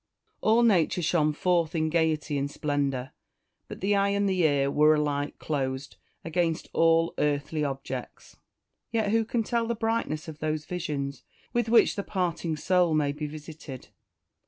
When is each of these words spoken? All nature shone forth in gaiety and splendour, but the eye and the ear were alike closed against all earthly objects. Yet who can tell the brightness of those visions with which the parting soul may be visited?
All 0.41 0.63
nature 0.63 1.03
shone 1.03 1.31
forth 1.31 1.75
in 1.75 1.91
gaiety 1.91 2.35
and 2.35 2.49
splendour, 2.49 3.11
but 3.67 3.81
the 3.81 3.95
eye 3.95 4.09
and 4.09 4.27
the 4.27 4.41
ear 4.41 4.71
were 4.71 4.95
alike 4.95 5.37
closed 5.37 5.95
against 6.25 6.67
all 6.73 7.13
earthly 7.19 7.63
objects. 7.63 8.37
Yet 8.91 9.11
who 9.11 9.23
can 9.23 9.43
tell 9.43 9.67
the 9.67 9.75
brightness 9.75 10.27
of 10.27 10.39
those 10.39 10.65
visions 10.65 11.23
with 11.53 11.69
which 11.69 11.95
the 11.95 12.01
parting 12.01 12.57
soul 12.57 12.95
may 12.95 13.11
be 13.11 13.27
visited? 13.27 13.89